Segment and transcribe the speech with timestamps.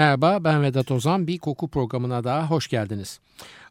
[0.00, 1.26] Merhaba ben Vedat Ozan.
[1.26, 3.20] Bir koku programına daha hoş geldiniz.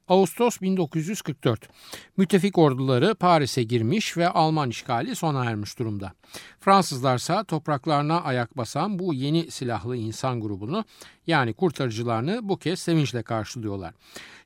[0.09, 1.69] Ağustos 1944.
[2.17, 6.13] Müttefik orduları Paris'e girmiş ve Alman işgali sona ermiş durumda.
[6.59, 10.85] Fransızlarsa topraklarına ayak basan bu yeni silahlı insan grubunu
[11.27, 13.93] yani kurtarıcılarını bu kez sevinçle karşılıyorlar.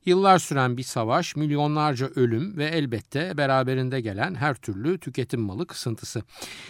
[0.05, 6.23] Yıllar süren bir savaş, milyonlarca ölüm ve elbette beraberinde gelen her türlü tüketim malı kısıntısı.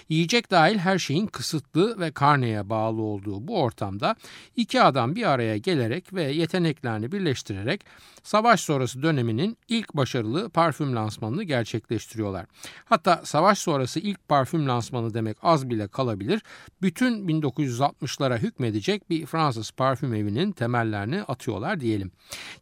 [0.09, 4.15] Yiyecek dahil her şeyin kısıtlı ve karneye bağlı olduğu bu ortamda
[4.55, 7.85] iki adam bir araya gelerek ve yeteneklerini birleştirerek
[8.23, 12.45] savaş sonrası döneminin ilk başarılı parfüm lansmanını gerçekleştiriyorlar.
[12.85, 16.41] Hatta savaş sonrası ilk parfüm lansmanı demek az bile kalabilir.
[16.81, 22.11] Bütün 1960'lara hükmedecek bir Fransız parfüm evinin temellerini atıyorlar diyelim.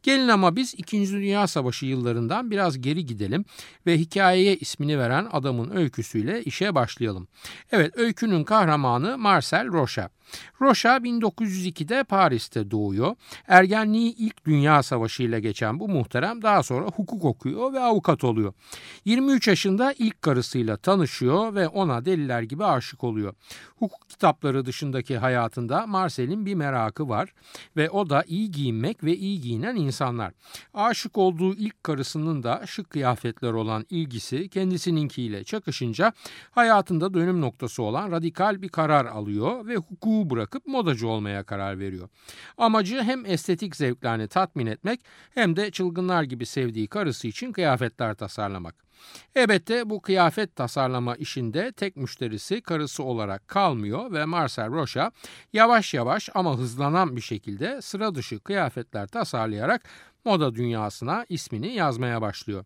[0.04, 1.12] Gelin ama biz 2.
[1.12, 3.46] Dünya Savaşı yıllarından biraz geri gidelim
[3.86, 7.28] ve hikayeye ismini veren adamın öyküsüyle işe başlayalım.
[7.72, 10.10] Evet öykünün kahramanı Marcel Rocha.
[10.62, 13.16] Rocha 1902'de Paris'te doğuyor.
[13.48, 18.54] Ergenliği ilk Dünya Savaşı ile geçen bu muhterem daha sonra hukuk okuyor ve avukat oluyor.
[19.06, 23.34] 23 yaşında ilk karısıyla tanışıyor ve ona deliler gibi aşık oluyor.
[23.80, 27.34] Hukuk kitapları dışındaki hayatında Marcel'in bir merakı var
[27.78, 30.34] ve o da iyi giyinmek ve iyi giyinen insanlar.
[30.74, 36.14] Aşık olduğu ilk karısının da şık kıyafetler olan ilgisi kendisininkiyle çakışınca
[36.52, 42.10] hayatında dönüm noktası olan radikal bir karar alıyor ve hukuku bırakıp modacı olmaya karar veriyor.
[42.58, 45.00] Amacı hem estetik zevklerini tatmin etmek
[45.34, 48.76] hem de çılgınlar gibi sevdiği karısı için kıyafetler tasarlamak.
[49.36, 55.12] Elbette bu kıyafet tasarlama işinde tek müşterisi karısı olarak kalmıyor ve Marcel Rocha
[55.54, 59.82] yavaş yavaş ama hızlanan bir şekilde sıra dışı kıyafetler tasarlayarak
[60.26, 62.66] moda dünyasına ismini yazmaya başlıyor.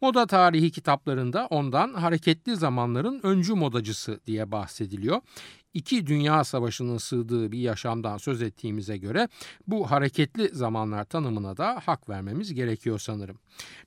[0.00, 5.20] Moda tarihi kitaplarında ondan hareketli zamanların öncü modacısı diye bahsediliyor
[5.74, 9.28] iki dünya savaşının sığdığı bir yaşamdan söz ettiğimize göre
[9.66, 13.38] bu hareketli zamanlar tanımına da hak vermemiz gerekiyor sanırım.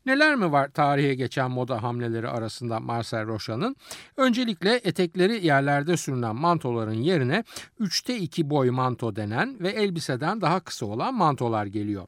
[0.06, 3.76] Neler mi var tarihe geçen moda hamleleri arasında Marcel Rocha'nın?
[4.18, 7.44] Öncelikle etekleri yerlerde sürünen mantoların yerine
[7.80, 12.08] 3'te 2 boy manto denen ve elbiseden daha kısa olan mantolar geliyor.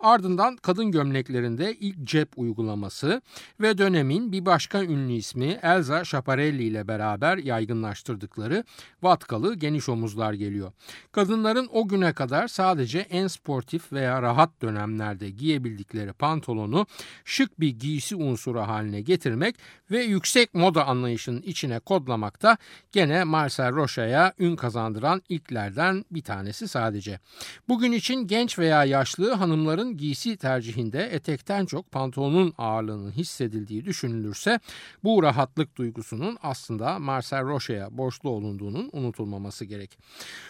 [0.00, 3.22] Ardından kadın gömleklerinde ilk cep uygulaması
[3.60, 8.64] ve dönemin bir başka ünlü ismi Elza Schiaparelli ile beraber yaygınlaştırdıkları
[9.02, 10.72] vatkalı geniş omuzlar geliyor.
[11.12, 16.86] Kadınların o güne kadar sadece en sportif veya rahat dönemlerde giyebildikleri pantolonu
[17.24, 19.56] şık bir giysi unsuru haline getirmek
[19.90, 22.56] ve yüksek moda anlayışının içine kodlamak da
[22.92, 27.20] gene Marcel Rocha'ya ün kazandıran ilklerden bir tanesi sadece.
[27.68, 34.60] Bugün için genç veya yaşlı hanımların kadınların giysi tercihinde etekten çok pantolonun ağırlığının hissedildiği düşünülürse
[35.04, 39.98] bu rahatlık duygusunun aslında Marcel Roche'ye borçlu olunduğunun unutulmaması gerek.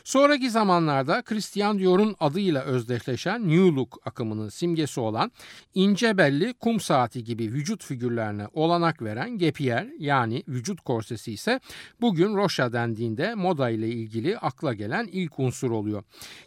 [0.04, 5.30] Sonraki zamanlarda Christian Dior'un adıyla özdeşleşen New Look akımının simgesi olan
[5.74, 11.60] ince belli kum saati gibi vücut figürlerine olanak veren gepier yani vücut korsesi ise
[12.00, 16.04] bugün Rocha dendiğinde moda ile ilgili akla gelen ilk unsur oluyor.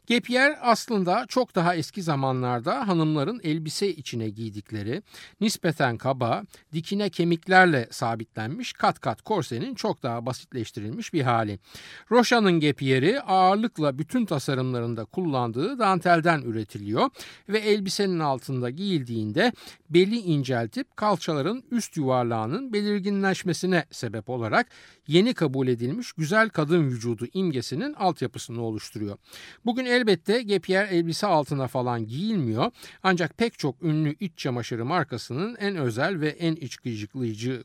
[0.08, 5.02] Gepier aslında çok daha eski zamanlarda hanımların elbise içine giydikleri
[5.42, 11.60] nispeten kaba, dikine kemiklerle sabitlenmiş kat kat korsenin çok daha basitleştirilmiş bir hali.
[12.12, 17.10] Roşa'nın gepiyeri ağırlıkla bütün tasarımlarında kullandığı dantelden üretiliyor
[17.50, 19.54] ve elbisenin altında giyildiğinde
[19.90, 24.68] beli inceltip kalçaların üst yuvarlağının belirginleşmesine sebep olarak
[25.08, 29.18] yeni kabul edilmiş güzel kadın vücudu imgesinin altyapısını oluşturuyor.
[29.66, 32.69] Bugün elbette gepiyer elbise altına falan giyilmiyor
[33.04, 36.78] ancak pek çok ünlü iç çamaşırı markasının en özel ve en iç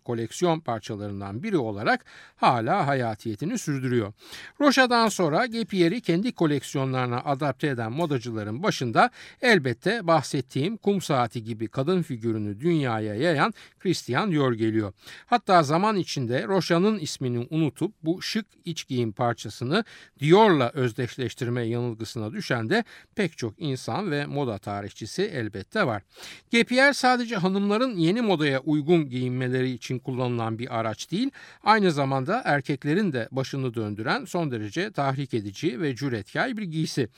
[0.04, 2.04] koleksiyon parçalarından biri olarak
[2.36, 4.12] hala hayatiyetini sürdürüyor.
[4.60, 9.10] Rocha'dan sonra Gepier'i kendi koleksiyonlarına adapte eden modacıların başında
[9.42, 14.92] elbette bahsettiğim kum saati gibi kadın figürünü dünyaya yayan Christian Dior geliyor.
[15.26, 19.84] Hatta zaman içinde Rocha'nın ismini unutup bu şık iç giyim parçasını
[20.20, 24.58] Dior'la özdeşleştirme yanılgısına düşen de pek çok insan ve moda
[24.94, 26.02] tarihçisi elbette var.
[26.50, 31.30] Gepier sadece hanımların yeni modaya uygun giyinmeleri için kullanılan bir araç değil,
[31.64, 37.08] aynı zamanda erkeklerin de başını döndüren son derece tahrik edici ve cüretkar bir giysi.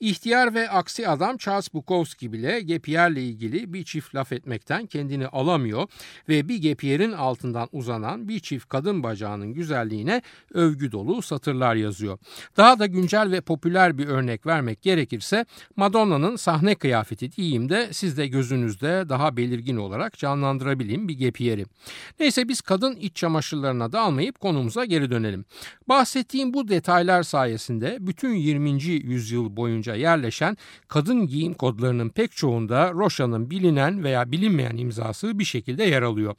[0.00, 5.88] İhtiyar ve aksi adam Charles Bukowski bile Gepier'le ilgili bir çift laf etmekten kendini alamıyor
[6.28, 10.22] ve bir Gepier'in altından uzanan bir çift kadın bacağının güzelliğine
[10.54, 12.18] övgü dolu satırlar yazıyor.
[12.56, 15.46] Daha da güncel ve popüler bir örnek vermek gerekirse
[15.76, 21.66] Madonna'nın sahne kıyafeti diyeyim de siz de gözünüzde daha belirgin olarak canlandırabileyim bir gepiyeri.
[22.20, 25.44] Neyse biz kadın iç çamaşırlarına da almayıp konumuza geri dönelim.
[25.88, 28.82] Bahsettiğim bu detaylar sayesinde bütün 20.
[28.82, 30.56] yüzyıl boyunca yerleşen
[30.88, 36.34] kadın giyim kodlarının pek çoğunda Roşa'nın bilinen veya bilinmeyen imzası bir şekilde yer alıyor.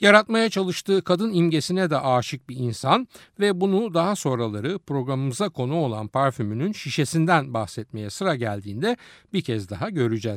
[0.00, 3.08] Yaratmaya çalıştığı kadın imgesine de aşık bir insan
[3.40, 8.96] ve bunu daha sonraları programımıza konu olan parfümünün şişesinden bahsetmeye sıra geldiğinde
[9.32, 10.27] bir kez daha göreceğiz.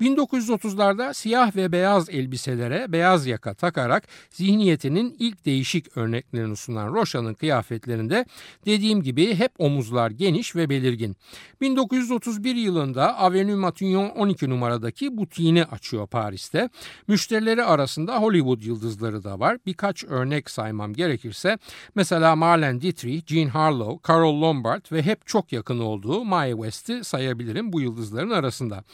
[0.00, 8.24] 1930'larda siyah ve beyaz elbiselere beyaz yaka takarak zihniyetinin ilk değişik örneklerini sunan Roşa'nın kıyafetlerinde
[8.66, 11.16] dediğim gibi hep omuzlar geniş ve belirgin.
[11.60, 16.68] 1931 yılında Avenue Matignon 12 numaradaki butiğini açıyor Paris'te.
[17.08, 19.58] Müşterileri arasında Hollywood yıldızları da var.
[19.66, 21.58] Birkaç örnek saymam gerekirse
[21.94, 27.72] mesela Marlene Dietrich, Jean Harlow, Carol Lombard ve hep çok yakın olduğu Mae West'i sayabilirim
[27.72, 28.84] bu yıldızların arasında.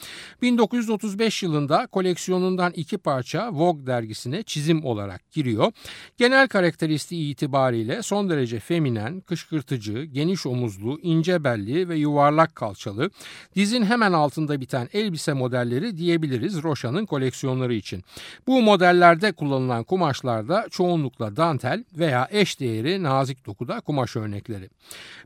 [0.42, 5.72] 1935 yılında koleksiyonundan iki parça Vogue dergisine çizim olarak giriyor.
[6.16, 13.10] Genel karakteristiği itibariyle son derece feminen, kışkırtıcı, geniş omuzlu, ince belli ve yuvarlak kalçalı,
[13.56, 18.04] dizin hemen altında biten elbise modelleri diyebiliriz Roşa'nın koleksiyonları için.
[18.46, 24.70] Bu modellerde kullanılan kumaşlarda çoğunlukla dantel veya eş değeri nazik dokuda kumaş örnekleri.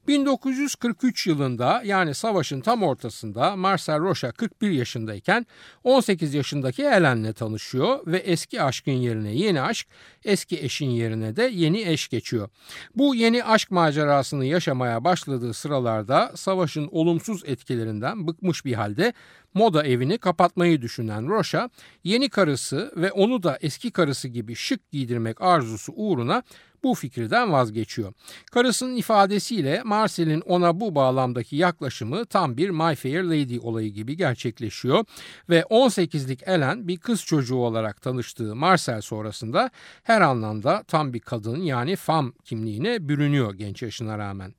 [0.09, 5.47] 1943 yılında yani savaşın tam ortasında Marcel Rocha 41 yaşındayken
[5.85, 9.87] 18 yaşındaki Helen'le tanışıyor ve eski aşkın yerine yeni aşk,
[10.25, 12.49] eski eşin yerine de yeni eş geçiyor.
[12.97, 19.13] Bu yeni aşk macerasını yaşamaya başladığı sıralarda savaşın olumsuz etkilerinden bıkmış bir halde
[19.55, 21.71] moda evini kapatmayı düşünen Rocha,
[22.05, 26.43] yeni karısı ve onu da eski karısı gibi şık giydirmek arzusu uğruna
[26.85, 28.13] bu fikirden vazgeçiyor.
[28.53, 35.05] Karısının ifadesiyle Marcel'in ona bu bağlamdaki yaklaşımı tam bir My Fair Lady olayı gibi gerçekleşiyor
[35.49, 39.71] ve 18'lik Ellen bir kız çocuğu olarak tanıştığı Marcel sonrasında
[40.03, 44.55] her anlamda tam bir kadın yani fam kimliğine bürünüyor genç yaşına rağmen.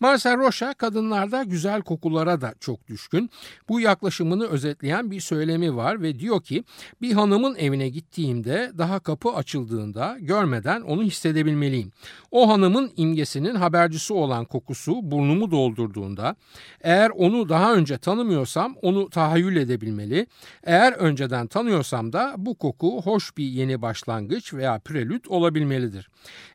[0.00, 3.30] Marcel Rocha kadınlarda güzel kokulara da çok düşkün.
[3.68, 6.64] Bu yaklaşımını özetleyen bir söylemi var ve diyor ki
[7.02, 11.92] bir hanımın evine gittiğimde daha kapı açıldığında görmeden onu hissedebilmeliyim bilmeliyim.
[12.30, 16.36] O hanımın imgesinin habercisi olan kokusu burnumu doldurduğunda
[16.80, 20.26] eğer onu daha önce tanımıyorsam onu tahayyül edebilmeli.
[20.64, 26.08] Eğer önceden tanıyorsam da bu koku hoş bir yeni başlangıç veya prelüt olabilmelidir.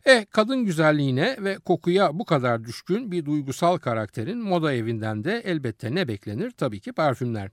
[0.05, 5.95] E kadın güzelliğine ve kokuya bu kadar düşkün bir duygusal karakterin moda evinden de elbette
[5.95, 6.51] ne beklenir?
[6.51, 7.49] Tabii ki parfümler.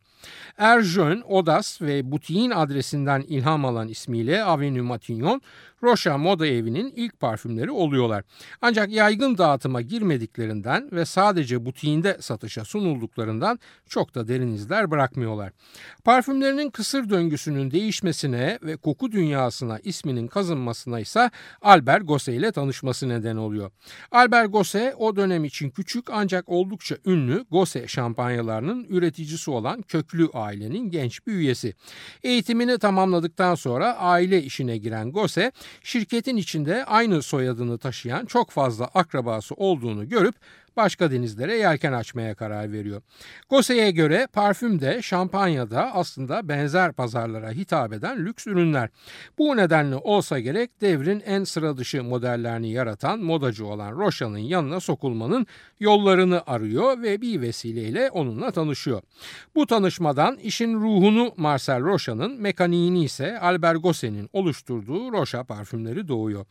[0.58, 5.42] Erjön, Odas ve butiğin adresinden ilham alan ismiyle Avenue Matignon,
[5.82, 8.24] Rocha Moda Evi'nin ilk parfümleri oluyorlar.
[8.62, 13.58] Ancak yaygın dağıtıma girmediklerinden ve sadece butiğinde satışa sunulduklarından
[13.88, 15.52] çok da derin izler bırakmıyorlar.
[16.04, 21.30] Parfümlerinin kısır döngüsünün değişmesine ve koku dünyasına isminin kazınmasına ise
[21.62, 23.70] Albert Gosset ile tanışması neden oluyor.
[24.10, 30.90] Albert Gosset o dönem için küçük ancak oldukça ünlü Gosset şampanyalarının üreticisi olan köklü ailenin
[30.90, 31.74] genç bir üyesi.
[32.22, 39.54] Eğitimini tamamladıktan sonra aile işine giren Gosset şirketin içinde aynı soyadını taşıyan çok fazla akrabası
[39.54, 40.34] olduğunu görüp
[40.78, 43.02] başka denizlere yelken açmaya karar veriyor.
[43.50, 48.88] Gosse'ye göre parfüm de şampanya da aslında benzer pazarlara hitap eden lüks ürünler.
[49.38, 55.46] Bu nedenle olsa gerek devrin en sıra dışı modellerini yaratan modacı olan Rocha'nın yanına sokulmanın
[55.80, 59.02] yollarını arıyor ve bir vesileyle onunla tanışıyor.
[59.54, 66.46] Bu tanışmadan işin ruhunu Marcel Rocha'nın, mekaniğini ise Albert Gosse'nin oluşturduğu Rocha parfümleri doğuyor.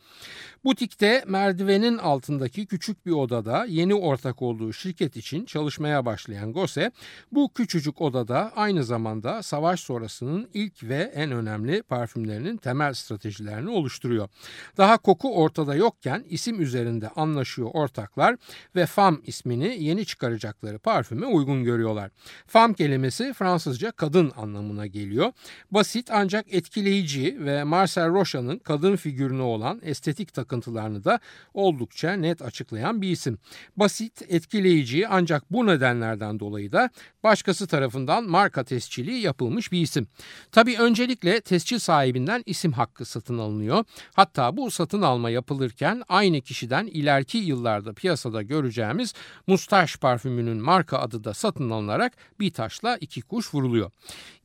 [0.64, 6.92] Butikte merdivenin altındaki küçük bir odada yeni ortak olduğu şirket için çalışmaya başlayan Gose
[7.32, 14.28] bu küçücük odada aynı zamanda savaş sonrasının ilk ve en önemli parfümlerinin temel stratejilerini oluşturuyor.
[14.76, 18.36] Daha koku ortada yokken isim üzerinde anlaşıyor ortaklar
[18.76, 22.10] ve Fam ismini yeni çıkaracakları parfüme uygun görüyorlar.
[22.46, 25.32] Fam kelimesi Fransızca kadın anlamına geliyor.
[25.70, 31.20] Basit ancak etkileyici ve Marcel Rocha'nın kadın figürüne olan estetik takıntılarını da
[31.54, 33.38] oldukça net açıklayan bir isim.
[33.76, 33.97] Basit,
[34.28, 36.90] etkileyici ancak bu nedenlerden dolayı da
[37.22, 40.06] başkası tarafından marka tescili yapılmış bir isim.
[40.52, 43.84] Tabi öncelikle tescil sahibinden isim hakkı satın alınıyor.
[44.14, 49.14] Hatta bu satın alma yapılırken aynı kişiden ileriki yıllarda piyasada göreceğimiz
[49.46, 53.90] mustaş parfümünün marka adı da satın alınarak bir taşla iki kuş vuruluyor.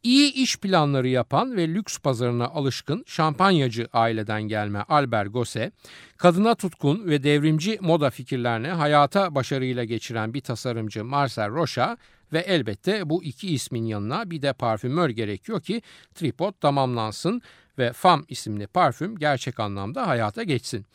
[0.03, 5.73] İyi iş planları yapan ve lüks pazarına alışkın şampanyacı aileden gelme Albert Gosset,
[6.23, 11.97] kadına tutkun ve devrimci moda fikirlerini hayata başarıyla geçiren bir tasarımcı Marcel Rocha
[12.33, 15.81] Ve elbette bu iki ismin yanına bir de parfümör gerekiyor ki
[16.15, 17.41] tripod tamamlansın
[17.77, 20.85] ve Fam isimli parfüm gerçek anlamda hayata geçsin.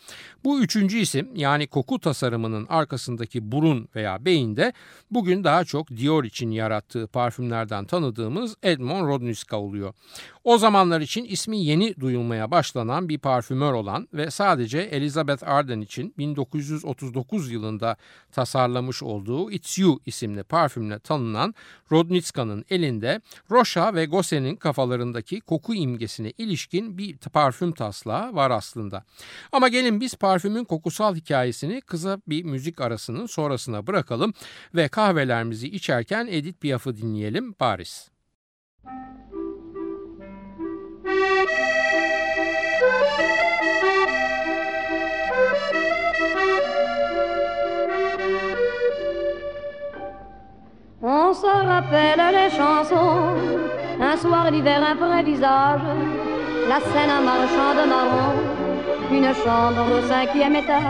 [0.44, 4.72] Bu üçüncü isim yani koku tasarımının arkasındaki burun veya beyinde
[5.10, 9.94] bugün daha çok Dior için yarattığı parfümlerden tanıdığımız Edmond Rodniska oluyor.
[10.44, 16.14] O zamanlar için ismi yeni duyulmaya başlanan bir parfümör olan ve sadece Elizabeth Arden için
[16.18, 17.96] 1939 yılında
[18.32, 21.54] tasarlamış olduğu It's You isimli parfümle tanınan
[21.92, 23.20] Rodnitska'nın elinde
[23.50, 29.04] Rocha ve Gosse'nin kafalarındaki koku imgesine ilişkin bir parfüm taslağı var aslında.
[29.52, 34.32] Ama gelin biz parfümün kokusal hikayesini kısa bir müzik arasının sonrasına bırakalım
[34.74, 38.08] ve kahvelerimizi içerken Edith Piaf'ı dinleyelim Paris.
[51.00, 53.38] On se rappelle les chansons,
[54.00, 56.27] un soir d'hiver visage,
[56.68, 58.32] la scène un marchand de marron,
[59.10, 60.82] une chambre au cinquième étage,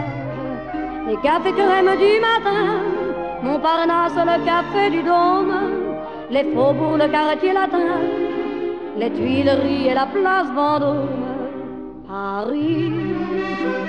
[1.06, 2.64] les cafés crème du matin,
[3.42, 5.54] Montparnasse le café du Dôme,
[6.30, 8.00] les faubourgs, le quartier latin,
[8.96, 11.08] les Tuileries et la place Vendôme.
[12.08, 12.92] Paris,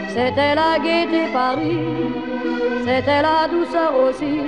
[0.10, 1.79] c'était la gaieté Paris,
[2.86, 4.39] c'était la douceur aussi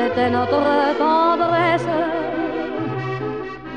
[0.00, 0.62] c'était notre
[0.98, 1.86] tendresse.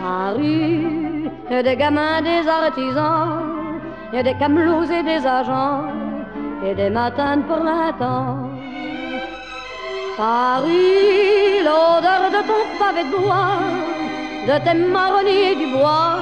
[0.02, 1.03] Paris,
[1.50, 3.80] y a des gamins, des artisans,
[4.14, 5.86] a des camelots et des agents,
[6.66, 8.50] et des matins de printemps.
[10.18, 13.60] Paris, l'odeur de ton pavé de bois,
[14.48, 16.18] de tes marronniers du bois,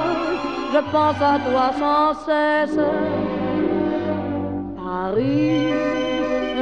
[0.72, 2.80] je pense à toi sans cesse.
[4.76, 5.68] Paris,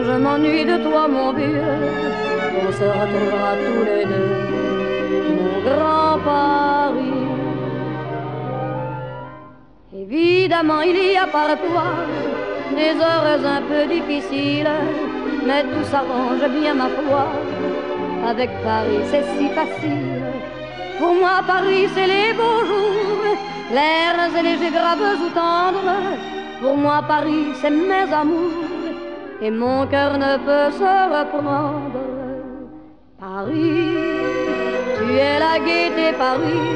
[0.07, 2.11] je m'ennuie de toi, mon vieux
[2.67, 4.37] on se retrouvera tous les deux,
[5.37, 6.19] mon grand
[10.13, 11.85] Évidemment, il y a par toi
[12.75, 14.69] des heures un peu difficiles,
[15.47, 17.27] mais tout s'arrange bien, ma foi.
[18.29, 20.23] Avec Paris, c'est si facile.
[20.99, 23.37] Pour moi, Paris, c'est les beaux jours,
[23.73, 26.03] l'air et légers, graves ou tendres.
[26.61, 28.91] Pour moi, Paris, c'est mes amours,
[29.41, 32.03] et mon cœur ne peut se reprendre.
[33.21, 33.95] Paris,
[34.97, 36.67] tu es la gaieté Paris,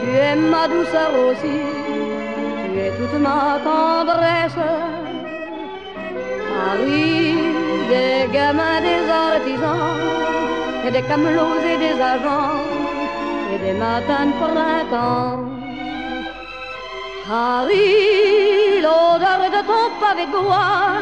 [0.00, 1.69] tu es ma douceur aussi,
[2.78, 4.68] es toute ma tendresse.
[6.50, 7.34] Paris,
[7.88, 9.98] des gamins, des artisans,
[10.86, 12.60] et des camelots et des agents,
[13.52, 15.50] et des matins de printemps.
[17.28, 21.00] Paris, l'odeur de ton pavé de bois,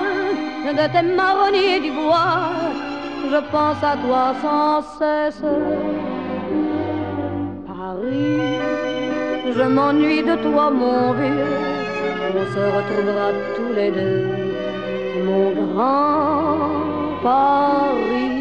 [0.79, 2.51] de tes marronniers du bois,
[3.31, 5.43] je pense à toi sans cesse.
[7.67, 8.98] Paris,
[9.53, 11.55] je m'ennuie de toi, mon vieux.
[12.37, 14.27] On se retrouvera tous les deux,
[15.25, 16.59] mon grand
[17.23, 18.38] Paris.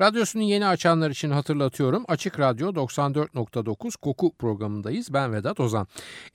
[0.00, 2.04] Radyosunu yeni açanlar için hatırlatıyorum.
[2.08, 5.12] Açık Radyo 94.9 Koku programındayız.
[5.12, 5.86] Ben Vedat Ozan.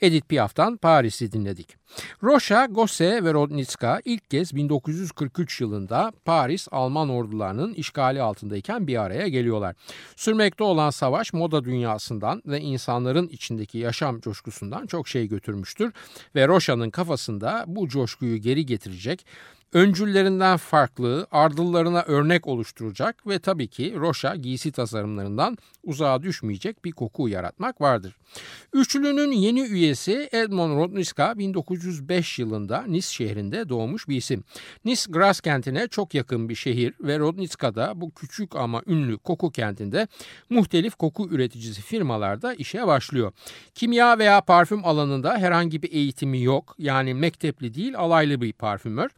[0.01, 1.75] Edith Piaf'tan Paris'i dinledik.
[2.23, 9.27] Rocha, Gosse ve Rodnitska ilk kez 1943 yılında Paris Alman ordularının işgali altındayken bir araya
[9.27, 9.75] geliyorlar.
[10.15, 15.93] Sürmekte olan savaş moda dünyasından ve insanların içindeki yaşam coşkusundan çok şey götürmüştür
[16.35, 19.25] ve Rocha'nın kafasında bu coşkuyu geri getirecek
[19.73, 27.29] öncüllerinden farklı, ardıllarına örnek oluşturacak ve tabii ki Rocha giysi tasarımlarından uzağa düşmeyecek bir koku
[27.29, 28.15] yaratmak vardır.
[28.73, 34.43] Üçlünün yeni üyesi Edmond Rodniska 1905 yılında Nice şehrinde doğmuş bir isim.
[34.85, 39.51] Nice Gras kentine çok yakın bir şehir ve Rodniska da bu küçük ama ünlü koku
[39.51, 40.07] kentinde
[40.49, 43.31] muhtelif koku üreticisi firmalarda işe başlıyor.
[43.75, 49.09] Kimya veya parfüm alanında herhangi bir eğitimi yok yani mektepli değil alaylı bir parfümör.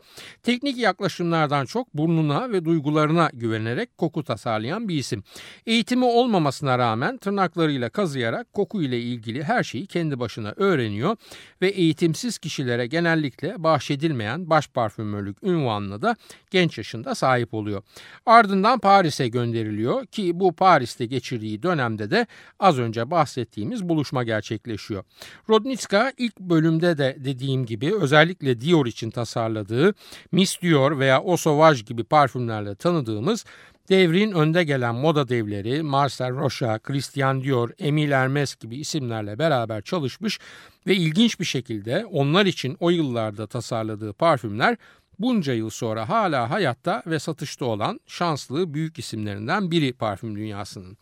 [0.43, 5.23] Teknik yaklaşımlardan çok burnuna ve duygularına güvenerek koku tasarlayan bir isim.
[5.65, 11.17] Eğitimi olmamasına rağmen tırnaklarıyla kazıyarak koku ile ilgili her şeyi kendi başına öğreniyor
[11.61, 16.15] ve eğitimsiz kişilere genellikle bahşedilmeyen baş parfümörlük ünvanına da
[16.51, 17.83] genç yaşında sahip oluyor.
[18.25, 22.27] Ardından Paris'e gönderiliyor ki bu Paris'te geçirdiği dönemde de
[22.59, 25.03] az önce bahsettiğimiz buluşma gerçekleşiyor.
[25.49, 29.93] Rodnitska ilk bölümde de dediğim gibi özellikle Dior için tasarladığı
[30.33, 33.45] Miss Dior veya O Sauvage gibi parfümlerle tanıdığımız
[33.89, 40.39] Devrin önde gelen moda devleri Marcel Rocha, Christian Dior, Emile Hermes gibi isimlerle beraber çalışmış
[40.87, 44.77] ve ilginç bir şekilde onlar için o yıllarda tasarladığı parfümler
[45.19, 50.97] bunca yıl sonra hala hayatta ve satışta olan şanslı büyük isimlerinden biri parfüm dünyasının.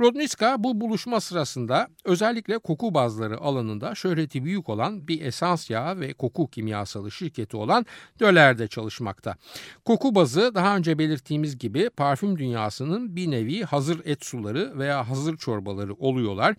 [0.00, 6.12] Rodnitska bu buluşma sırasında özellikle koku bazları alanında şöhreti büyük olan bir esans yağı ve
[6.12, 7.86] koku kimyasalı şirketi olan
[8.20, 9.36] Döler'de çalışmakta.
[9.84, 15.36] Koku bazı daha önce belirttiğimiz gibi parfüm dünyasının bir nevi hazır et suları veya hazır
[15.36, 16.54] çorbaları oluyorlar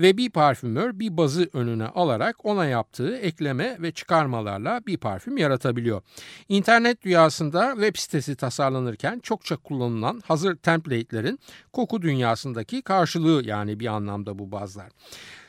[0.00, 6.02] ve bir parfümör bir bazı önüne alarak ona yaptığı ekleme ve çıkarmalarla bir parfüm yaratabiliyor.
[6.48, 11.38] İnternet dünyasında web sitesi tasarlanırken çokça kullanılan hazır template'lerin
[11.72, 14.88] koku dünyasındaki karşılığı yani bir anlamda bu bazlar.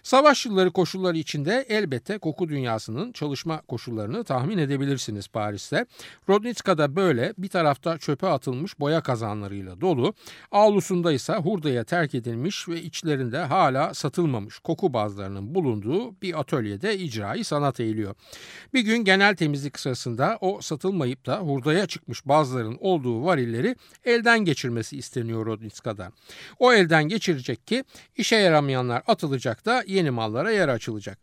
[0.03, 5.85] Savaş yılları koşulları içinde elbette koku dünyasının çalışma koşullarını tahmin edebilirsiniz Paris'te.
[6.29, 10.13] Rodnitska'da böyle bir tarafta çöpe atılmış boya kazanlarıyla dolu,
[10.51, 17.45] avlusunda ise hurdaya terk edilmiş ve içlerinde hala satılmamış koku bazlarının bulunduğu bir atölyede icrayı
[17.45, 18.15] sanat eğiliyor.
[18.73, 24.97] Bir gün genel temizlik sırasında o satılmayıp da hurdaya çıkmış bazların olduğu varilleri elden geçirmesi
[24.97, 26.13] isteniyor Rodnitska'dan.
[26.59, 27.83] O elden geçirecek ki
[28.17, 31.19] işe yaramayanlar atılacak da yeni mallara yer açılacak.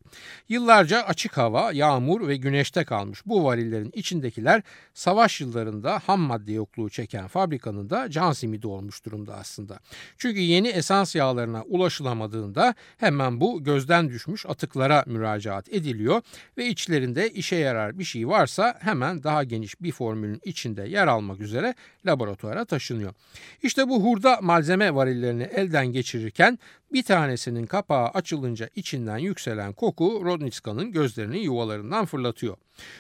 [0.49, 4.63] Yıllarca açık hava, yağmur ve güneşte kalmış bu varillerin içindekiler
[4.95, 9.79] savaş yıllarında ham madde yokluğu çeken fabrikanın da can simidi olmuş durumda aslında.
[10.19, 16.23] Çünkü yeni esans yağlarına ulaşılamadığında hemen bu gözden düşmüş atıklara müracaat ediliyor
[16.59, 21.41] ve içlerinde işe yarar bir şey varsa hemen daha geniş bir formülün içinde yer almak
[21.41, 21.75] üzere
[22.07, 23.15] laboratuvara taşınıyor.
[23.63, 26.59] İşte bu hurda malzeme varillerini elden geçirirken
[26.93, 32.57] bir tanesinin kapağı açılınca içinden yükselen koku Rodnitska'nın gözlerini yuvalarından fırlatıyor.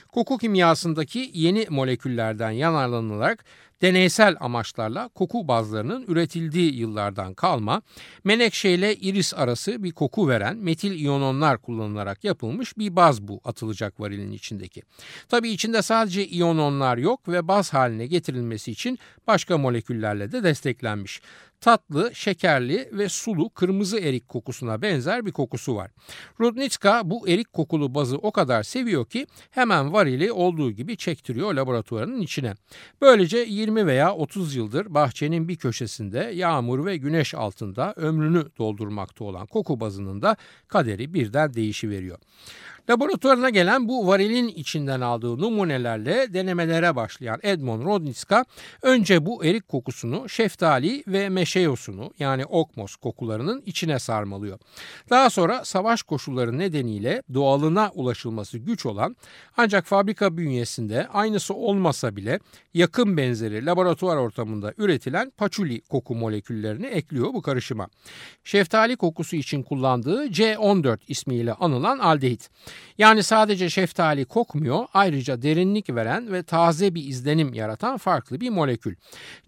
[0.09, 3.45] Koku kimyasındaki yeni moleküllerden yararlanılarak
[3.83, 7.83] deneysel amaçlarla koku bazlarının üretildiği yıllardan kalma,
[8.25, 14.01] menekşe ile iris arası bir koku veren metil iyononlar kullanılarak yapılmış bir baz bu atılacak
[14.01, 14.83] varilin içindeki.
[15.29, 21.21] Tabi içinde sadece iyononlar yok ve baz haline getirilmesi için başka moleküllerle de desteklenmiş
[21.61, 25.91] tatlı, şekerli ve sulu kırmızı erik kokusuna benzer bir kokusu var.
[26.41, 32.21] Rudnitska bu erik kokulu bazı o kadar seviyor ki hemen varili olduğu gibi çektiriyor laboratuvarının
[32.21, 32.55] içine.
[33.01, 39.47] Böylece 20 veya 30 yıldır bahçenin bir köşesinde yağmur ve güneş altında ömrünü doldurmakta olan
[39.47, 40.37] koku bazının da
[40.69, 42.19] kaderi birden değişiveriyor.
[42.91, 48.45] Laboratuvarına gelen bu varilin içinden aldığı numunelerle denemelere başlayan Edmond Rodnitska
[48.83, 54.59] önce bu erik kokusunu şeftali ve meşe yosunu yani okmos kokularının içine sarmalıyor.
[55.11, 59.17] Daha sonra savaş koşulları nedeniyle doğalına ulaşılması güç olan
[59.57, 62.41] ancak fabrika bünyesinde aynısı olmasa bile
[62.75, 67.89] yakın benzeri laboratuvar ortamında üretilen paçuli koku moleküllerini ekliyor bu karışıma.
[68.45, 72.51] Şeftali kokusu için kullandığı C14 ismiyle anılan aldehit.
[72.99, 78.97] Yani sadece şeftali kokmuyor ayrıca derinlik veren ve taze bir izlenim yaratan farklı bir molekül.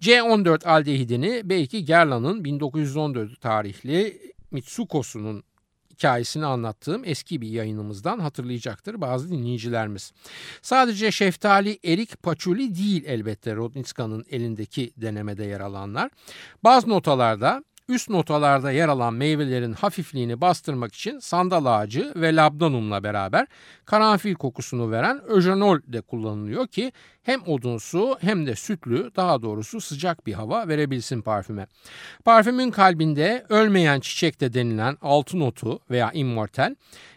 [0.00, 5.44] C14 aldehidini belki Gerla'nın 1914 tarihli Mitsukosu'nun
[6.02, 10.12] hikayesini anlattığım eski bir yayınımızdan hatırlayacaktır bazı dinleyicilerimiz.
[10.62, 16.11] Sadece şeftali, erik, paçuli değil elbette Rodnitska'nın elindeki denemede yer alanlar.
[16.64, 23.46] Bazı notalarda üst notalarda yer alan meyvelerin hafifliğini bastırmak için sandal ağacı ve labdanumla beraber
[23.84, 26.92] karanfil kokusunu veren öjenol de kullanılıyor ki
[27.22, 31.66] hem odunsu hem de sütlü daha doğrusu sıcak bir hava verebilsin parfüme.
[32.24, 36.74] Parfümün kalbinde ölmeyen çiçekte denilen altın otu veya immortal,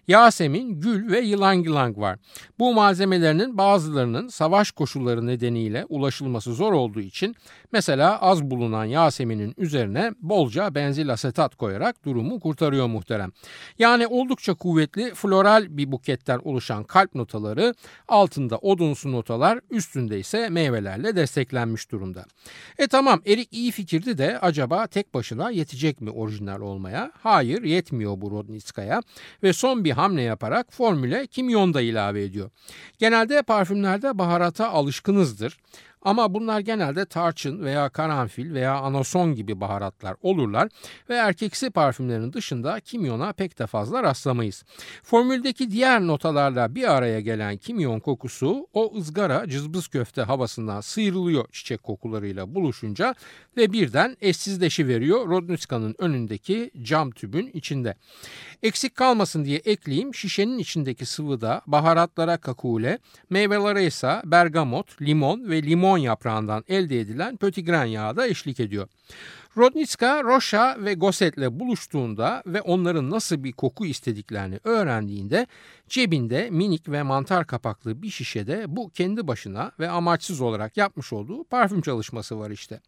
[0.08, 2.20] Yasemin, gül ve yılang var.
[2.60, 7.36] Bu malzemelerinin bazılarının savaş koşulları nedeniyle ulaşılması zor olduğu için
[7.72, 13.32] mesela az bulunan Yasemin'in üzerine bolca benzil asetat koyarak durumu kurtarıyor muhterem.
[13.80, 17.74] Yani oldukça kuvvetli floral bir buketten oluşan kalp notaları,
[18.08, 19.60] altında odunsu notalar,
[19.96, 22.26] üstünde ise meyvelerle desteklenmiş durumda.
[22.78, 27.12] E tamam erik iyi fikirdi de acaba tek başına yetecek mi orijinal olmaya?
[27.24, 29.02] Hayır yetmiyor bu Rodnitskaya
[29.44, 32.50] ve son bir hamle yaparak formüle kimyon da ilave ediyor.
[33.00, 35.58] Genelde parfümlerde baharata alışkınızdır.
[36.06, 40.70] Ama bunlar genelde tarçın veya karanfil veya anason gibi baharatlar olurlar
[41.10, 44.63] ve erkeksi parfümlerin dışında kimyona pek de fazla rastlamayız.
[45.04, 51.84] Formüldeki diğer notalarla bir araya gelen kimyon kokusu o ızgara cızbız köfte havasından sıyrılıyor çiçek
[51.84, 53.15] kokularıyla buluşunca
[53.58, 57.96] ve birden eşsizleşi veriyor Rodnitska'nın önündeki cam tübün içinde.
[58.63, 65.95] Eksik kalmasın diye ekleyeyim şişenin içindeki sıvıda baharatlara kakule, meyvelere ise bergamot, limon ve limon
[65.96, 68.88] limon yaprağından elde edilen pötigren yağı da eşlik ediyor.
[69.58, 75.48] Rodnitska, Rocha ve Gosset'le buluştuğunda ve onların nasıl bir koku istediklerini öğrendiğinde
[75.89, 81.44] cebinde minik ve mantar kapaklı bir şişede bu kendi başına ve amaçsız olarak yapmış olduğu
[81.44, 82.80] parfüm çalışması var işte.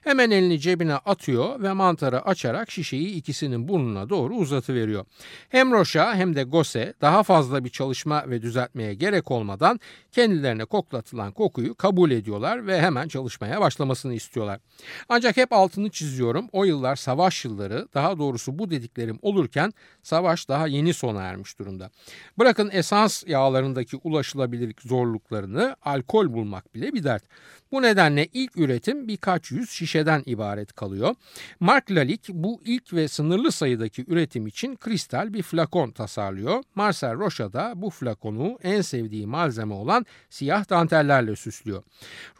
[0.00, 5.04] Hemen elini cebine atıyor ve mantarı açarak şişeyi ikisinin burnuna doğru uzatıveriyor.
[5.48, 9.80] Hem Rocha hem de Gosset daha fazla bir çalışma ve düzeltmeye gerek olmadan
[10.12, 14.60] kendilerine koklatılan kokuyu kabul ediyorlar ve hemen çalışmaya başlamasını istiyorlar.
[15.08, 16.48] Ancak hep altını çiziyor çiziyorum.
[16.52, 19.72] O yıllar savaş yılları daha doğrusu bu dediklerim olurken
[20.02, 21.90] savaş daha yeni sona ermiş durumda.
[22.38, 27.24] Bırakın esans yağlarındaki ulaşılabilirlik zorluklarını alkol bulmak bile bir dert.
[27.72, 31.14] Bu nedenle ilk üretim birkaç yüz şişeden ibaret kalıyor.
[31.60, 36.62] Mark Lalique bu ilk ve sınırlı sayıdaki üretim için kristal bir flakon tasarlıyor.
[36.74, 41.82] Marcel Rocha da bu flakonu en sevdiği malzeme olan siyah dantellerle süslüyor.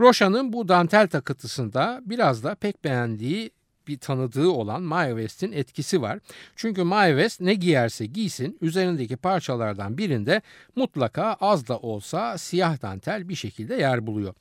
[0.00, 3.50] Rocha'nın bu dantel takıntısında biraz da pek beğendiği
[3.88, 6.18] bir tanıdığı olan Mae West'in etkisi var.
[6.56, 10.42] Çünkü Mae West ne giyerse giysin üzerindeki parçalardan birinde
[10.76, 14.34] mutlaka az da olsa siyah dantel bir şekilde yer buluyor.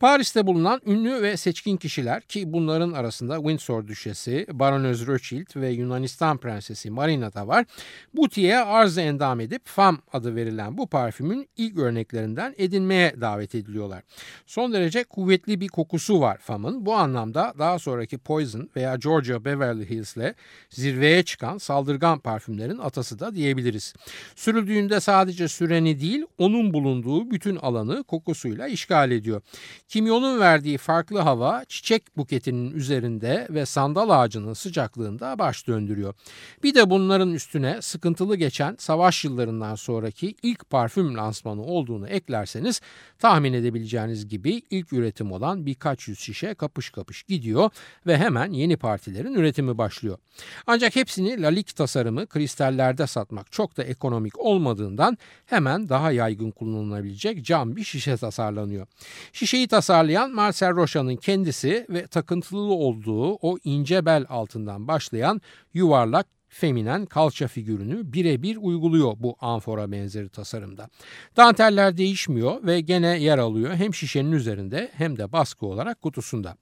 [0.00, 6.38] Paris'te bulunan ünlü ve seçkin kişiler ki bunların arasında Windsor Düşesi, Baronöz Rothschild ve Yunanistan
[6.38, 7.66] Prensesi Marina da var.
[8.14, 14.02] Butiye arzı endam edip Fam adı verilen bu parfümün ilk örneklerinden edinmeye davet ediliyorlar.
[14.46, 16.86] Son derece kuvvetli bir kokusu var Fam'ın.
[16.86, 20.34] Bu anlamda daha sonraki Poison veya Georgia Beverly Hills'le
[20.70, 23.94] zirveye çıkan saldırgan parfümlerin atası da diyebiliriz.
[24.36, 29.42] Sürüldüğünde sadece süreni değil onun bulunduğu bütün alanı kokusuyla işgal ediyor.
[29.88, 36.14] Kimyonun verdiği farklı hava çiçek buketinin üzerinde ve sandal ağacının sıcaklığında baş döndürüyor.
[36.62, 42.80] Bir de bunların üstüne sıkıntılı geçen savaş yıllarından sonraki ilk parfüm lansmanı olduğunu eklerseniz
[43.18, 47.70] tahmin edebileceğiniz gibi ilk üretim olan birkaç yüz şişe kapış kapış gidiyor
[48.06, 50.18] ve hemen yeni partilerin üretimi başlıyor.
[50.66, 57.76] Ancak hepsini lalik tasarımı kristallerde satmak çok da ekonomik olmadığından hemen daha yaygın kullanılabilecek cam
[57.76, 58.86] bir şişe tasarlanıyor.
[59.32, 65.40] Şişeyi tasarlayan Marcel Rocha'nın kendisi ve takıntılı olduğu o ince bel altından başlayan
[65.74, 70.88] yuvarlak feminen kalça figürünü birebir uyguluyor bu amfora benzeri tasarımda.
[71.36, 76.56] Danteller değişmiyor ve gene yer alıyor hem şişenin üzerinde hem de baskı olarak kutusunda.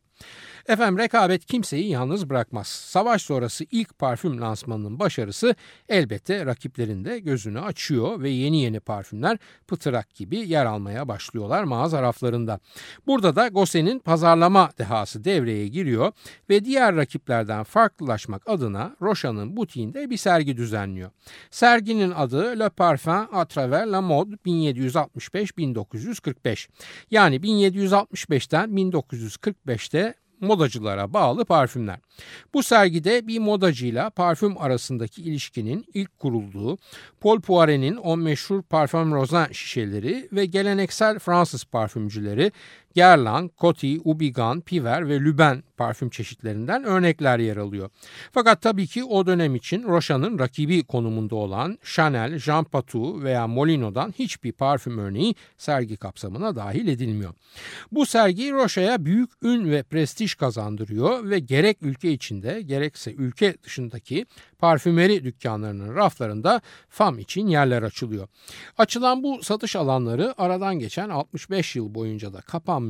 [0.69, 2.67] Efendim rekabet kimseyi yalnız bırakmaz.
[2.67, 5.55] Savaş sonrası ilk parfüm lansmanının başarısı
[5.89, 12.03] elbette rakiplerin de gözünü açıyor ve yeni yeni parfümler pıtırak gibi yer almaya başlıyorlar mağaza
[12.03, 12.61] raflarında.
[13.07, 16.13] Burada da Gosset'in pazarlama dehası devreye giriyor
[16.51, 21.11] ve diğer rakiplerden farklılaşmak adına Rocha'nın butiğinde bir sergi düzenliyor.
[21.51, 26.69] Serginin adı Le Parfum à travers la mode 1765-1945.
[27.11, 31.99] Yani 1765'ten 1945'te modacılara bağlı parfümler.
[32.55, 36.79] Bu sergide bir modacıyla parfüm arasındaki ilişkinin ilk kurulduğu
[37.21, 42.53] Paul Poiret'in o meşhur parfüm rozan şişeleri ve geleneksel Fransız parfümcüleri
[42.99, 47.91] Guerlain, Coty, Ubigan, Piver ve Lüben parfüm çeşitlerinden örnekler yer alıyor.
[48.33, 54.15] Fakat tabii ki o dönem için Rocha'nın rakibi konumunda olan Chanel, Jean Patou veya Molino'dan
[54.19, 57.35] hiçbir parfüm örneği sergi kapsamına dahil edilmiyor.
[57.93, 64.27] Bu sergi Rocha'ya büyük ün ve prestij kazandırıyor ve gerek ülke içinde gerekse ülke dışındaki
[64.59, 68.29] parfümeri dükkanlarının raflarında FAM için yerler açılıyor.
[68.79, 72.88] Açılan bu satış alanları aradan geçen 65 yıl boyunca da kapanmıyor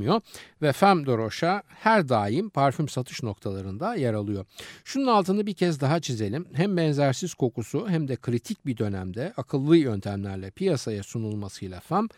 [0.62, 4.44] ve Femme de Rocha her daim parfüm satış noktalarında yer alıyor.
[4.84, 6.46] Şunun altını bir kez daha çizelim.
[6.52, 12.08] Hem benzersiz kokusu hem de kritik bir dönemde akıllı yöntemlerle piyasaya sunulmasıyla Femme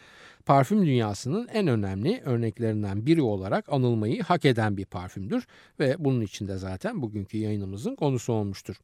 [0.50, 5.46] parfüm dünyasının en önemli örneklerinden biri olarak anılmayı hak eden bir parfümdür
[5.80, 8.76] ve bunun için de zaten bugünkü yayınımızın konusu olmuştur.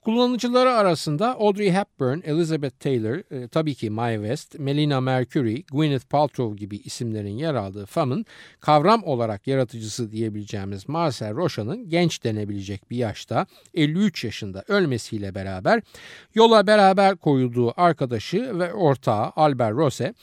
[0.00, 6.56] Kullanıcıları arasında Audrey Hepburn, Elizabeth Taylor, e, tabii ki Mae West, Melina Mercury, Gwyneth Paltrow
[6.56, 8.24] gibi isimlerin yer aldığı FAM'ın
[8.60, 15.82] kavram olarak yaratıcısı diyebileceğimiz Marcel Rocha'nın genç denebilecek bir yaşta 53 yaşında ölmesiyle beraber
[16.34, 20.14] yola beraber koyulduğu arkadaşı ve ortağı Albert Rose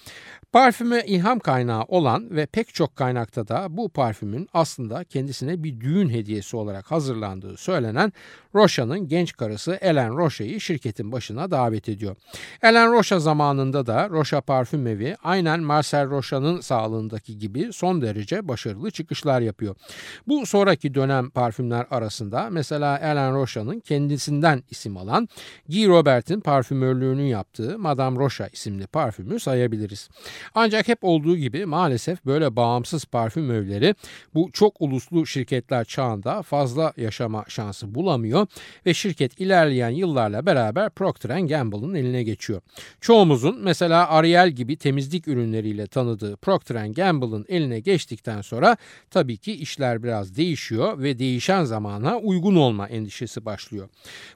[0.83, 6.09] Parfüme ilham kaynağı olan ve pek çok kaynakta da bu parfümün aslında kendisine bir düğün
[6.09, 8.13] hediyesi olarak hazırlandığı söylenen
[8.55, 12.15] Rocha'nın genç karısı Ellen Rocha'yı şirketin başına davet ediyor.
[12.63, 18.91] Ellen Rocha zamanında da Rocha Parfüm Evi aynen Marcel Rocha'nın sağlığındaki gibi son derece başarılı
[18.91, 19.75] çıkışlar yapıyor.
[20.27, 25.29] Bu sonraki dönem parfümler arasında mesela Ellen Rocha'nın kendisinden isim alan
[25.69, 30.09] Guy Robert'in parfümörlüğünü yaptığı Madame Rocha isimli parfümü sayabiliriz.
[30.63, 33.95] Ancak hep olduğu gibi maalesef böyle bağımsız parfüm övleri
[34.33, 38.47] bu çok uluslu şirketler çağında fazla yaşama şansı bulamıyor
[38.85, 42.61] ve şirket ilerleyen yıllarla beraber Procter Gamble'ın eline geçiyor.
[43.01, 48.77] Çoğumuzun mesela Ariel gibi temizlik ürünleriyle tanıdığı Procter Gamble'ın eline geçtikten sonra
[49.11, 53.89] tabii ki işler biraz değişiyor ve değişen zamana uygun olma endişesi başlıyor.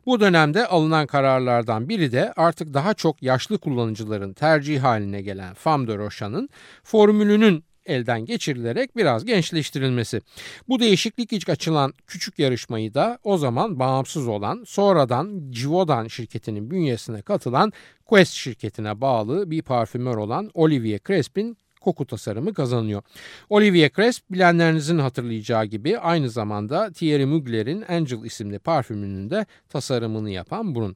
[0.05, 5.87] Bu dönemde alınan kararlardan biri de artık daha çok yaşlı kullanıcıların tercih haline gelen Femme
[5.87, 6.49] de Rocha'nın
[6.83, 10.21] formülünün elden geçirilerek biraz gençleştirilmesi.
[10.67, 17.21] Bu değişiklik ilk açılan küçük yarışmayı da o zaman bağımsız olan sonradan Givaudan şirketinin bünyesine
[17.21, 17.73] katılan
[18.05, 23.01] Quest şirketine bağlı bir parfümör olan Olivier Crespin koku tasarımı kazanıyor.
[23.49, 30.75] Olivier Cresp bilenlerinizin hatırlayacağı gibi aynı zamanda Thierry Mugler'in Angel isimli parfümünün de tasarımını yapan
[30.75, 30.95] burun.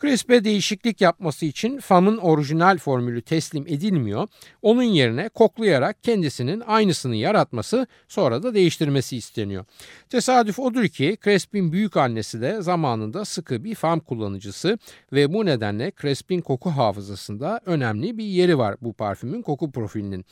[0.00, 4.28] Cresp'e değişiklik yapması için FAM'ın orijinal formülü teslim edilmiyor.
[4.62, 9.64] Onun yerine koklayarak kendisinin aynısını yaratması sonra da değiştirmesi isteniyor.
[10.10, 14.78] Tesadüf odur ki Cresp'in büyük annesi de zamanında sıkı bir FAM kullanıcısı
[15.12, 20.24] ve bu nedenle Cresp'in koku hafızasında önemli bir yeri var bu parfümün koku profilinin kişinin.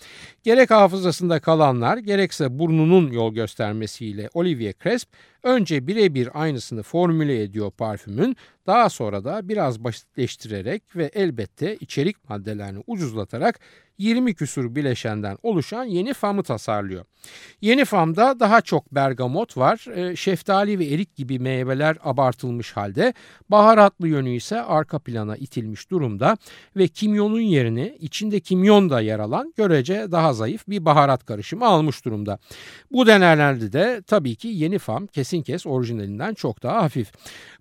[0.43, 5.09] Gerek hafızasında kalanlar gerekse burnunun yol göstermesiyle Olivier Cresp
[5.43, 12.83] önce birebir aynısını formüle ediyor parfümün daha sonra da biraz basitleştirerek ve elbette içerik maddelerini
[12.87, 13.61] ucuzlatarak
[13.99, 17.05] 20 küsur bileşenden oluşan yeni famı tasarlıyor.
[17.61, 23.15] Yeni famda daha çok bergamot var, e, şeftali ve erik gibi meyveler abartılmış halde,
[23.49, 26.37] baharatlı yönü ise arka plana itilmiş durumda
[26.77, 32.05] ve kimyonun yerini içinde kimyon da yer alan görece daha zayıf bir baharat karışımı almış
[32.05, 32.39] durumda.
[32.93, 37.13] Bu deneylerde de tabii ki yeni fam kesin kes orijinalinden çok daha hafif.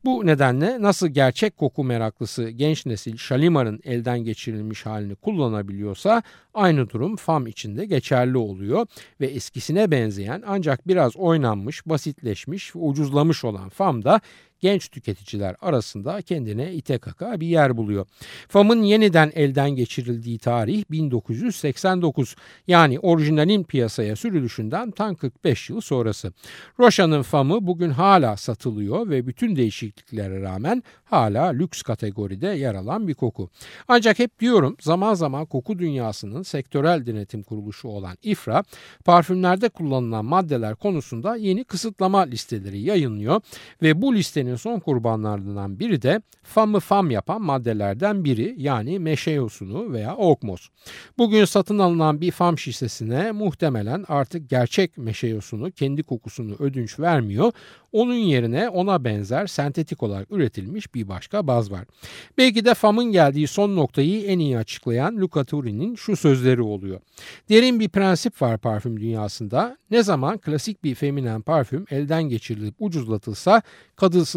[0.05, 6.23] Bu nedenle nasıl gerçek koku meraklısı genç nesil Şalimar'ın elden geçirilmiş halini kullanabiliyorsa
[6.53, 8.87] aynı durum FAM içinde geçerli oluyor
[9.21, 14.21] ve eskisine benzeyen ancak biraz oynanmış, basitleşmiş ve ucuzlamış olan FAM da
[14.59, 18.05] genç tüketiciler arasında kendine ite kaka bir yer buluyor.
[18.47, 22.35] FAM'ın yeniden elden geçirildiği tarih 1989
[22.67, 26.33] yani orijinalin piyasaya sürülüşünden tam 45 yıl sonrası.
[26.79, 33.13] Rocha'nın FAM'ı bugün hala satılıyor ve bütün değişikliklere rağmen hala lüks kategoride yer alan bir
[33.13, 33.49] koku.
[33.87, 38.63] Ancak hep diyorum zaman zaman koku dünyasının sektörel denetim kuruluşu olan İFRA
[39.05, 43.41] parfümlerde kullanılan maddeler konusunda yeni kısıtlama listeleri yayınlıyor
[43.81, 49.31] ve bu listenin Maddenin son kurbanlarından biri de famı fam yapan maddelerden biri yani meşe
[49.31, 50.69] yosunu veya okmos.
[51.17, 57.51] Bugün satın alınan bir fam şişesine muhtemelen artık gerçek meşe yosunu kendi kokusunu ödünç vermiyor.
[57.91, 61.85] Onun yerine ona benzer sentetik olarak üretilmiş bir başka baz var.
[62.37, 66.99] Belki de FAM'ın geldiği son noktayı en iyi açıklayan Luca Turi'nin şu sözleri oluyor.
[67.49, 69.77] Derin bir prensip var parfüm dünyasında.
[69.91, 73.61] Ne zaman klasik bir feminen parfüm elden geçirilip ucuzlatılsa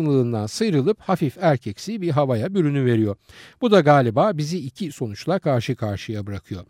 [0.01, 3.17] kadısınlığından sıyrılıp hafif erkeksi bir havaya bürünü veriyor.
[3.61, 6.65] Bu da galiba bizi iki sonuçla karşı karşıya bırakıyor.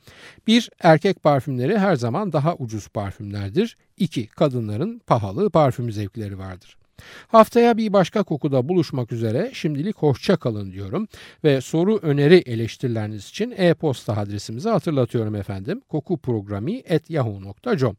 [0.46, 3.76] Bir, erkek parfümleri her zaman daha ucuz parfümlerdir.
[3.96, 6.79] İki, kadınların pahalı parfüm zevkleri vardır.
[7.28, 11.08] Haftaya bir başka kokuda buluşmak üzere şimdilik hoşça kalın diyorum
[11.44, 15.82] ve soru öneri eleştirileriniz için e-posta adresimizi hatırlatıyorum efendim.
[15.88, 17.96] kokuprogrami.yahoo.com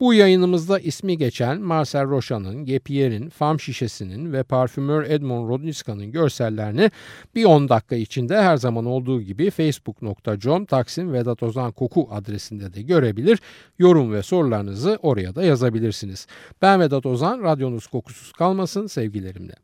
[0.00, 6.90] Bu yayınımızda ismi geçen Marcel Rocha'nın, Gepier'in, Fam şişesinin ve parfümör Edmond Rodniska'nın görsellerini
[7.34, 12.82] bir 10 dakika içinde her zaman olduğu gibi facebook.com Taksim Vedat Ozan Koku adresinde de
[12.82, 13.38] görebilir.
[13.78, 16.26] Yorum ve sorularınızı oraya da yazabilirsiniz.
[16.62, 19.54] Ben Vedat Ozan, radyonuz kokusuz kalmasın sevgilerimle.